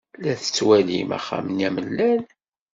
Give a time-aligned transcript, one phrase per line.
[0.21, 2.21] La tettwalim axxam-nni amellal?